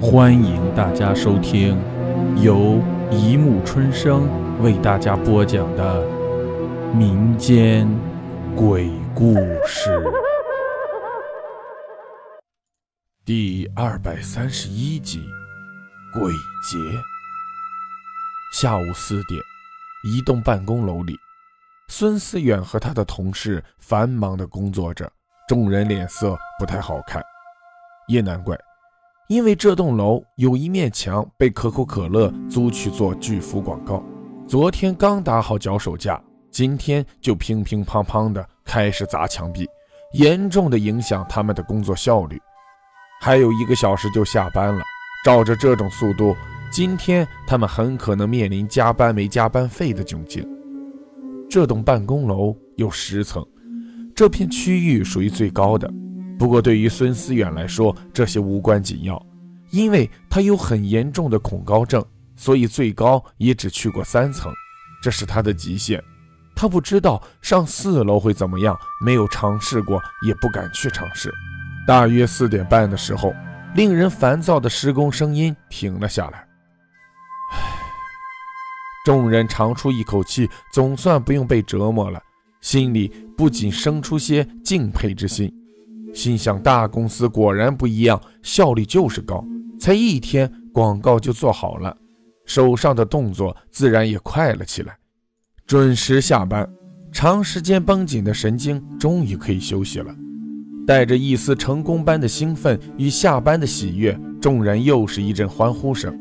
[0.00, 1.76] 欢迎大家收听
[2.40, 4.28] 由一木春生
[4.62, 6.06] 为大家播讲的
[6.94, 7.88] 民间
[8.54, 9.34] 鬼故
[9.66, 10.00] 事
[13.24, 15.28] 第二百三十一集
[16.20, 16.32] 《鬼
[16.70, 16.78] 节》。
[18.52, 19.42] 下午四点，
[20.04, 21.18] 一栋办公楼里，
[21.88, 25.10] 孙思远和他的同事繁忙的工作着，
[25.48, 27.20] 众人脸色不太好看，
[28.06, 28.56] 也难怪。
[29.28, 34.02] 因为这栋楼有一面墙被可口可乐租去做巨幅广告，
[34.46, 36.18] 昨天刚打好脚手架，
[36.50, 39.68] 今天就乒乒乓乓的开始砸墙壁，
[40.14, 42.40] 严重的影响他们的工作效率。
[43.20, 44.82] 还有一个小时就下班了，
[45.22, 46.34] 照着这种速度，
[46.72, 50.42] 今天他们很可能面临加班没加班费的窘境。
[51.50, 53.46] 这栋办公楼有十层，
[54.14, 55.92] 这片区域属于最高的。
[56.38, 59.20] 不过，对于孙思远来说，这些无关紧要，
[59.70, 62.04] 因为他有很严重的恐高症，
[62.36, 64.52] 所以最高也只去过三层，
[65.02, 66.02] 这是他的极限。
[66.54, 71.32] 他不知道上四楼会怎么样，没有尝试过，也不敢去尝试。
[71.86, 73.34] 大约四点半的时候，
[73.74, 76.38] 令人烦躁的施工声音停了下来。
[77.52, 77.82] 唉，
[79.04, 82.20] 众人长出一口气，总算不用被折磨了，
[82.60, 85.52] 心里不仅生出些敬佩之心。
[86.14, 89.44] 心想，大公司果然不一样，效率就是高。
[89.78, 91.96] 才一天，广告就做好了，
[92.44, 94.96] 手上的动作自然也快了起来。
[95.66, 96.68] 准时下班，
[97.12, 100.14] 长时间绷紧的神经终于可以休息了。
[100.86, 106.18] 带着一丝成功般的兴奋与下班的喜悦，众人又是一阵欢呼声。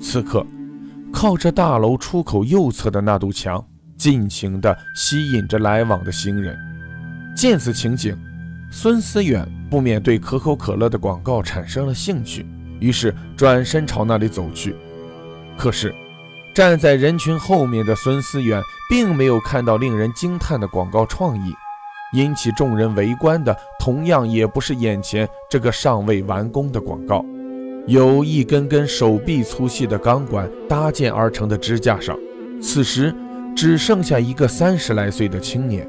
[0.00, 0.44] 此刻，
[1.12, 3.64] 靠着大楼出口右侧的那堵墙，
[3.96, 6.56] 尽情地吸引着来往的行人。
[7.36, 8.16] 见此情景。
[8.74, 12.46] 孙思远不免对可口可乐的广告产生了兴趣，
[12.80, 14.74] 于是转身朝那里走去。
[15.58, 15.94] 可是，
[16.54, 21.52] 站在人群后面的孙思远并没有看到令人惊叹的广告创意，
[22.14, 27.22] 引起众人围观的同样也不是眼前这个尚未完工的广告。
[27.86, 32.18] 由一根根手臂粗细的钢管搭建而成的支架上，
[32.62, 33.14] 此时
[33.54, 35.86] 只剩下一个三十来岁的青年。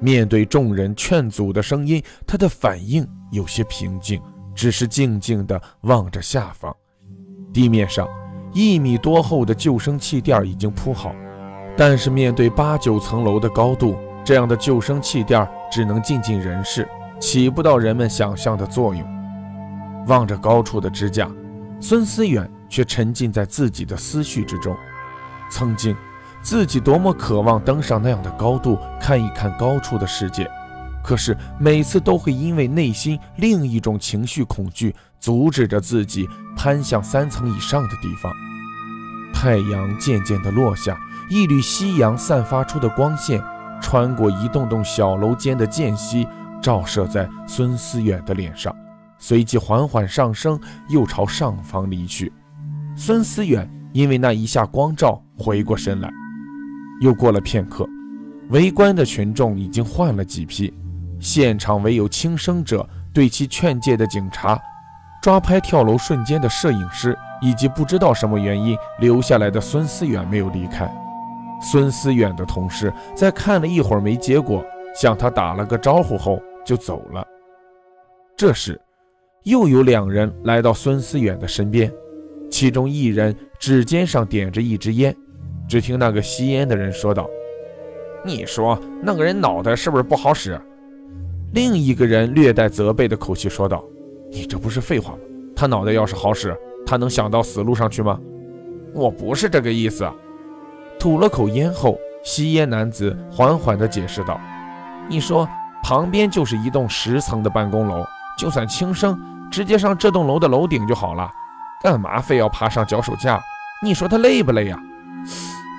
[0.00, 4.20] 面对众人劝阻的声音，他的反应有些平静，
[4.54, 6.74] 只是静静地望着下方。
[7.52, 8.08] 地面上
[8.52, 11.14] 一米多厚的救生气垫已经铺好，
[11.76, 13.94] 但是面对八九层楼的高度，
[14.24, 16.88] 这样的救生气垫只能尽尽人事，
[17.20, 19.06] 起不到人们想象的作用。
[20.06, 21.30] 望着高处的支架，
[21.78, 24.74] 孙思远却沉浸在自己的思绪之中。
[25.50, 25.94] 曾经。
[26.42, 30.50] 自己多么渴望登上那样的高度，看一看高处的世界，
[31.04, 38.32] 可是每次都会因为内心另一种情绪恐惧，阻止着自己攀向三层以上的地方。
[39.32, 40.98] 太阳渐渐地落下，
[41.30, 43.42] 一缕夕阳散发出的光线，
[43.80, 46.26] 穿过一栋栋小楼间的间隙，
[46.62, 48.74] 照射在孙思远的脸上，
[49.18, 50.58] 随即缓缓上升，
[50.88, 52.32] 又朝上方离去。
[52.96, 56.10] 孙思远因为那一下光照，回过神来。
[57.00, 57.88] 又过了片刻，
[58.50, 60.72] 围观的群众已经换了几批，
[61.18, 64.60] 现场唯有轻生者对其劝诫的警察，
[65.22, 70.90] 抓拍跳楼瞬间的摄影师，以及不知道什么原因留下来的孙思远没有离开。
[71.62, 77.26] 孙思远的同事在看了一会儿没结果，向他打了个招呼后就走了。
[78.36, 78.78] 这时，
[79.44, 81.90] 又有两人来到孙思远的身边，
[82.50, 85.16] 其中一人指尖上点着一支烟。
[85.70, 87.30] 只听那个吸烟的人说道
[88.26, 90.60] ：“你说那个人脑袋是不是不好使？”
[91.54, 93.84] 另一个人略带责备的口气说道
[94.32, 95.18] ：“你这不是废话吗？
[95.54, 98.18] 他脑袋要是好使，他能想到死路上去吗？”
[98.92, 100.10] 我不是这个意思。
[100.98, 104.40] 吐了口烟后，吸烟男子缓缓地解释道
[105.08, 105.48] ：“你说
[105.84, 108.04] 旁边就是一栋十层的办公楼，
[108.36, 109.16] 就算轻生，
[109.52, 111.30] 直接上这栋楼的楼顶就好了，
[111.80, 113.40] 干嘛非要爬上脚手架？
[113.84, 114.76] 你说他累不累呀？”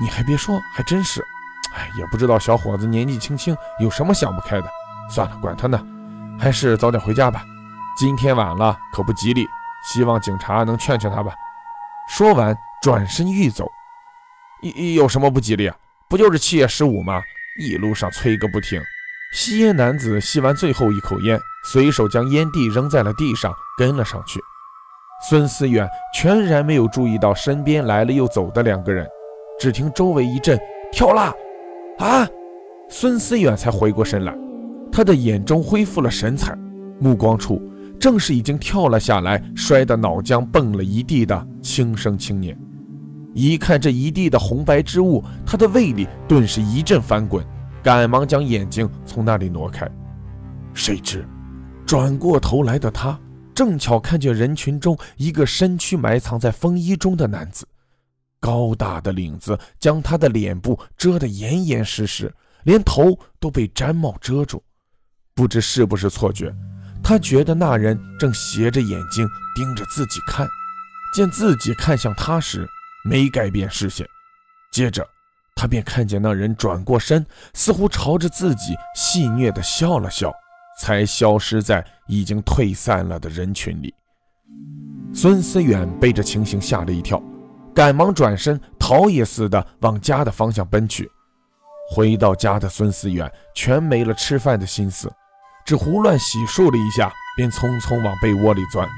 [0.00, 1.20] 你还别说，还真是，
[1.76, 4.66] 哎，也不知道小伙子年纪轻轻有什么想不开的。
[5.10, 5.80] 算了，管他呢，
[6.38, 7.44] 还是早点回家吧。
[7.96, 9.46] 今天晚了可不吉利，
[9.84, 11.34] 希望警察能劝劝他吧。
[12.08, 13.68] 说完，转身欲走。
[14.62, 15.76] 有有什么不吉利啊？
[16.08, 17.20] 不就是七月十五吗？
[17.58, 18.80] 一路上催个不停。
[19.32, 24.40] 吸烟男子吸完最后一口烟，随手将烟蒂扔在了地上，跟了上去。
[25.28, 29.06] 孙思远全然没有注意到身边来了又走的两个人。
[29.60, 30.58] 只听周围一阵
[30.90, 31.34] 跳啦，
[31.98, 32.26] 啊！
[32.88, 34.34] 孙思远才回过神来，
[34.90, 36.56] 他的眼中恢复了神采，
[36.98, 37.60] 目光处
[38.00, 42.58] 正是已经跳了下来、摔得脑浆蹦了一地的轻生青年。
[43.34, 47.44] 一看这一地的红白之物，他的胃里顿时一阵翻滚，
[47.82, 49.86] 赶忙将眼睛从那里挪开。
[50.72, 51.22] 谁知，
[51.84, 53.20] 转过头来的他，
[53.54, 57.66] 正巧看见人群中一个身躯埋藏在风衣中的男子，
[58.40, 62.34] 高大的领子将他的脸部遮得严严实实，
[62.64, 64.62] 连头都被毡帽遮住。
[65.34, 66.54] 不知是不是错觉，
[67.02, 70.48] 他觉得那人正斜着眼睛盯着自己看，
[71.14, 72.66] 见自己看向他时。
[73.02, 74.06] 没改变视线，
[74.70, 75.02] 接着
[75.56, 80.30] 他便看见那人转过身，似乎朝着自己戏谑地笑了笑，
[80.78, 83.94] 才消失在已经退散了的人群里。
[85.14, 87.18] 孙思远被这情形吓了一跳，
[87.74, 91.10] 赶忙转身逃也似的往家的方向奔去。
[91.90, 95.10] 回到家的孙思远全没了吃饭的心思，
[95.64, 98.88] 只胡乱洗漱了一下，便匆匆往被窝里钻，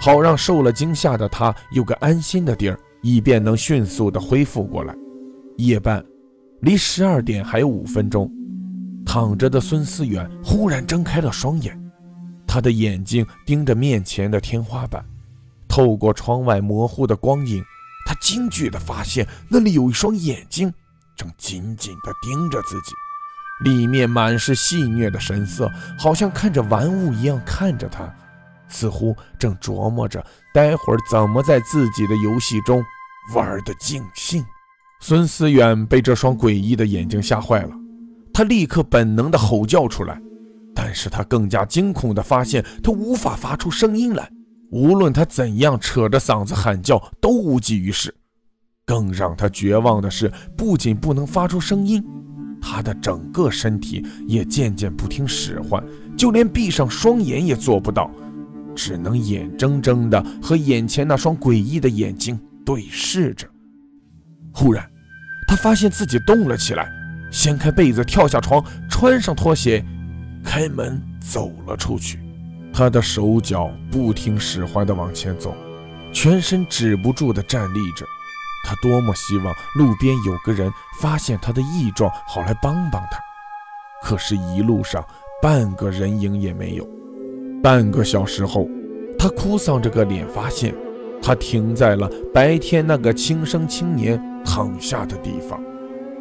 [0.00, 2.78] 好让受了惊吓的他有个安心的地儿。
[3.02, 4.94] 以便能迅速的恢复过来。
[5.56, 6.04] 夜半，
[6.60, 8.30] 离十二点还有五分钟，
[9.06, 11.82] 躺着的孙思远忽然睁开了双眼，
[12.46, 15.02] 他的眼睛盯着面前的天花板，
[15.66, 17.64] 透过窗外模糊的光影，
[18.10, 20.74] 他惊惧地发现那里有一双眼睛
[21.16, 22.90] 正紧紧地盯着自己，
[23.62, 28.12] 里面满是戏谑的神色，好像看着玩物一样看着他。
[28.66, 32.84] 似乎正琢磨着待会儿怎么在自己的游戏中
[33.32, 34.44] 玩得尽兴。
[34.98, 37.70] 孙思远被这双诡异的眼睛吓坏了，
[38.34, 40.20] 他立刻本能地吼叫出来，
[40.74, 44.28] 但是他更加惊恐地发现他无法发出声音来，
[44.70, 48.14] 无论他怎样扯着嗓子喊叫都无济于事。
[48.84, 52.04] 更让他绝望的是，不仅不能发出声音，
[52.60, 55.80] 他的整个身体也渐渐不听使唤，
[56.16, 58.10] 就连闭上双眼也做不到。
[58.74, 63.46] 只能眼睁睁地和眼前那双诡异的眼睛对视着。
[64.52, 64.88] 忽然，
[65.46, 66.88] 他发现自己动了起来，
[67.30, 69.84] 掀开被子，跳下床，穿上拖鞋，
[70.44, 72.18] 开门走了出去。
[72.72, 75.54] 他的手脚不听使唤地往前走，
[76.12, 78.06] 全身止不住地站立着。
[78.64, 80.70] 他多么希望路边有个人
[81.00, 83.18] 发现他的异状，好来帮帮他。
[84.02, 85.04] 可是，一路上
[85.42, 86.86] 半个人影也没有。
[87.62, 88.68] 半个小时后，
[89.18, 90.74] 他哭丧着个脸，发现
[91.22, 95.60] 他停在了白天那个轻生青年躺下的地方。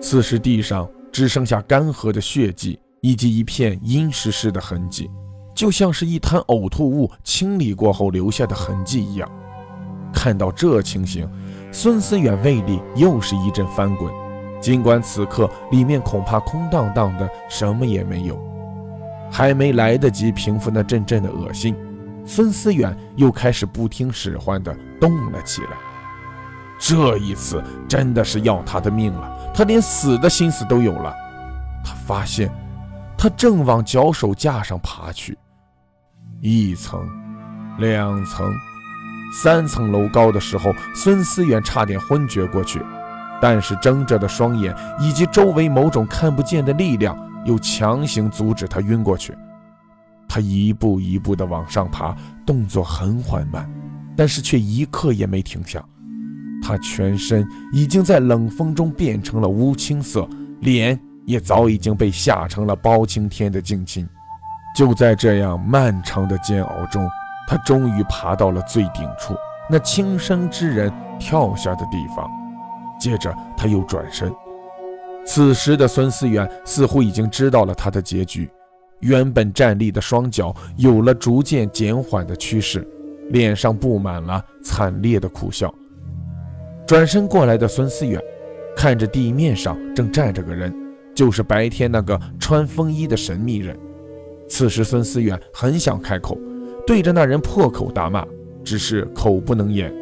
[0.00, 5.10] 此时地上只剩下干涸的血迹以及一片阴湿湿的痕迹，
[5.58, 9.28] 就像是一滩呕吐物清理过后留下的痕迹一样。
[10.12, 11.28] 看到这情形，
[11.72, 14.08] 孙思远胃里又是一阵翻滚，
[14.60, 18.40] 尽管此刻里面恐怕空荡荡的，什么也没有。
[19.32, 21.74] 还没来得及平复那阵阵的恶心，
[22.24, 25.70] 孙思远又开始不听使唤地动了起来。
[26.78, 31.12] 这一次真的是要他的命了，他连死的心思都有了。
[31.84, 32.48] 他发现，
[33.16, 35.36] 他正往脚手架上爬去，
[36.40, 37.00] 一层、
[37.78, 38.52] 两层、
[39.42, 42.80] 三层楼高的时候，孙思远差点昏厥过去，
[43.42, 47.16] 但是睁着的双眼以及周围某种看不见的力量。
[47.44, 49.32] 又强行阻止他晕过去，
[50.28, 52.14] 他一步一步地往上爬，
[52.44, 53.66] 动作很缓慢，
[54.16, 55.82] 但是却一刻也没停下。
[56.60, 60.28] 他全身已经在冷风中变成了乌青色，
[60.60, 64.06] 脸也早已经被吓成了包青天的近亲。
[64.74, 67.08] 就在这样漫长的煎熬中，
[67.46, 69.34] 他终于爬到了最顶处，
[69.68, 72.30] 那轻生之人跳下的地方。
[73.00, 74.32] 接着他又转身。
[75.24, 78.50] 此时的孙思远似乎已经知道了他的结局，
[79.00, 82.86] 原本站立的双脚有了逐渐减缓的趋势，
[83.30, 85.72] 脸上布满了惨烈的苦笑。
[86.86, 88.20] 转身过来的孙思远
[88.74, 90.74] 看着地面上正站着个人，
[91.14, 93.78] 就是白天那个穿风衣的神秘人。
[94.48, 96.38] 此时孙思远很想开口
[96.86, 98.24] 对着那人破口大骂，
[98.64, 99.92] 只是口不能言，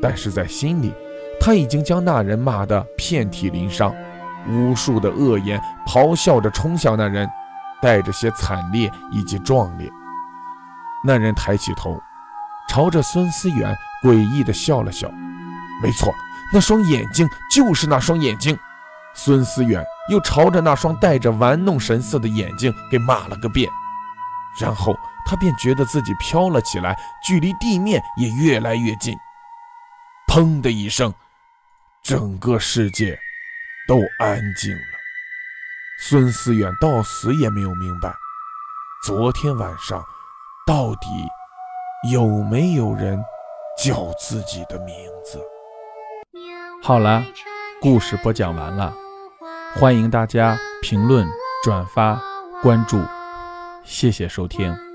[0.00, 0.92] 但是在心里
[1.40, 3.94] 他已经将那人骂得遍体鳞伤。
[4.48, 7.28] 无数的恶言咆哮着冲向那人，
[7.82, 9.90] 带着些惨烈以及壮烈。
[11.04, 12.00] 那人抬起头，
[12.68, 15.10] 朝着孙思远诡异地笑了笑。
[15.82, 16.12] 没错，
[16.54, 18.56] 那双眼睛就是那双眼睛。
[19.12, 23.68] 孙思远又朝着那双带着玩弄神色的眼睛给骂了个遍，
[24.58, 29.16] 然后他便觉得自己飘了起来，距离地面也越来越近。
[30.26, 31.12] 砰的一声，
[32.02, 33.18] 整个世界。
[33.88, 34.82] 都安静了。
[35.98, 38.14] 孙思远到死也没有明白，
[39.04, 40.00] 昨天晚上
[40.64, 41.08] 到底
[42.12, 43.20] 有没有人
[43.76, 45.42] 叫自己的名字？
[46.84, 47.24] 好了，
[47.80, 48.94] 故事播讲完了，
[49.74, 51.26] 欢迎大家评论、
[51.64, 52.22] 转发、
[52.62, 53.02] 关注，
[53.84, 54.89] 谢谢收听。